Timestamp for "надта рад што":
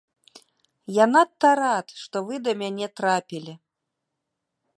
1.13-2.17